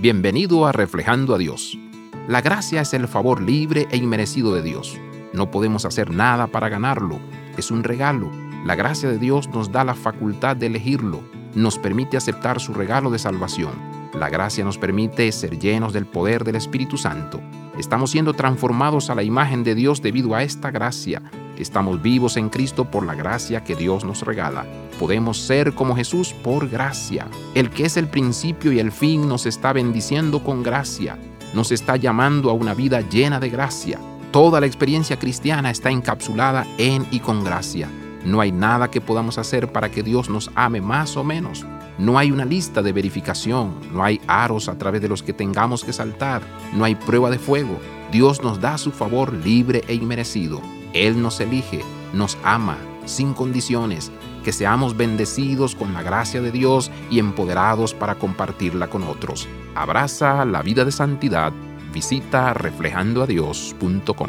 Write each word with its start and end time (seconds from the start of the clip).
Bienvenido 0.00 0.64
a 0.64 0.72
Reflejando 0.72 1.34
a 1.34 1.38
Dios. 1.38 1.76
La 2.26 2.40
gracia 2.40 2.80
es 2.80 2.94
el 2.94 3.06
favor 3.06 3.42
libre 3.42 3.86
e 3.90 3.98
inmerecido 3.98 4.54
de 4.54 4.62
Dios. 4.62 4.98
No 5.34 5.50
podemos 5.50 5.84
hacer 5.84 6.10
nada 6.10 6.46
para 6.46 6.70
ganarlo. 6.70 7.20
Es 7.58 7.70
un 7.70 7.84
regalo. 7.84 8.30
La 8.64 8.76
gracia 8.76 9.10
de 9.10 9.18
Dios 9.18 9.50
nos 9.50 9.72
da 9.72 9.84
la 9.84 9.94
facultad 9.94 10.56
de 10.56 10.68
elegirlo. 10.68 11.20
Nos 11.54 11.78
permite 11.78 12.16
aceptar 12.16 12.60
su 12.60 12.72
regalo 12.72 13.10
de 13.10 13.18
salvación. 13.18 13.72
La 14.14 14.30
gracia 14.30 14.64
nos 14.64 14.78
permite 14.78 15.30
ser 15.32 15.58
llenos 15.58 15.92
del 15.92 16.06
poder 16.06 16.44
del 16.44 16.56
Espíritu 16.56 16.96
Santo. 16.96 17.38
Estamos 17.76 18.10
siendo 18.10 18.32
transformados 18.32 19.10
a 19.10 19.14
la 19.14 19.22
imagen 19.22 19.64
de 19.64 19.74
Dios 19.74 20.00
debido 20.00 20.34
a 20.34 20.42
esta 20.42 20.70
gracia. 20.70 21.20
Estamos 21.60 22.00
vivos 22.00 22.38
en 22.38 22.48
Cristo 22.48 22.86
por 22.86 23.04
la 23.04 23.14
gracia 23.14 23.62
que 23.62 23.76
Dios 23.76 24.04
nos 24.04 24.22
regala. 24.22 24.64
Podemos 24.98 25.38
ser 25.38 25.74
como 25.74 25.94
Jesús 25.94 26.32
por 26.32 26.68
gracia. 26.68 27.26
El 27.54 27.68
que 27.68 27.84
es 27.84 27.98
el 27.98 28.08
principio 28.08 28.72
y 28.72 28.80
el 28.80 28.90
fin 28.90 29.28
nos 29.28 29.44
está 29.44 29.74
bendiciendo 29.74 30.42
con 30.42 30.62
gracia. 30.62 31.18
Nos 31.52 31.70
está 31.70 31.96
llamando 31.96 32.48
a 32.48 32.54
una 32.54 32.72
vida 32.72 33.02
llena 33.02 33.40
de 33.40 33.50
gracia. 33.50 33.98
Toda 34.32 34.60
la 34.60 34.66
experiencia 34.66 35.18
cristiana 35.18 35.70
está 35.70 35.90
encapsulada 35.90 36.66
en 36.78 37.06
y 37.10 37.20
con 37.20 37.44
gracia. 37.44 37.90
No 38.24 38.40
hay 38.40 38.52
nada 38.52 38.90
que 38.90 39.02
podamos 39.02 39.36
hacer 39.36 39.70
para 39.70 39.90
que 39.90 40.02
Dios 40.02 40.30
nos 40.30 40.50
ame 40.54 40.80
más 40.80 41.16
o 41.16 41.24
menos. 41.24 41.66
No 41.98 42.16
hay 42.16 42.32
una 42.32 42.46
lista 42.46 42.80
de 42.80 42.92
verificación, 42.92 43.74
no 43.92 44.02
hay 44.02 44.18
aros 44.26 44.70
a 44.70 44.78
través 44.78 45.02
de 45.02 45.08
los 45.08 45.22
que 45.22 45.34
tengamos 45.34 45.84
que 45.84 45.92
saltar, 45.92 46.42
no 46.74 46.84
hay 46.84 46.94
prueba 46.94 47.28
de 47.28 47.38
fuego. 47.38 47.78
Dios 48.10 48.42
nos 48.42 48.60
da 48.60 48.78
su 48.78 48.92
favor 48.92 49.34
libre 49.34 49.84
e 49.88 49.94
inmerecido. 49.94 50.62
Él 50.92 51.20
nos 51.20 51.40
elige, 51.40 51.82
nos 52.12 52.38
ama, 52.42 52.78
sin 53.04 53.34
condiciones, 53.34 54.10
que 54.44 54.52
seamos 54.52 54.96
bendecidos 54.96 55.74
con 55.74 55.92
la 55.92 56.02
gracia 56.02 56.40
de 56.40 56.50
Dios 56.50 56.90
y 57.10 57.18
empoderados 57.18 57.94
para 57.94 58.14
compartirla 58.16 58.88
con 58.88 59.02
otros. 59.04 59.48
Abraza 59.74 60.44
la 60.44 60.62
vida 60.62 60.84
de 60.84 60.92
santidad. 60.92 61.52
Visita 61.92 62.54
reflejandoadios.com. 62.54 64.28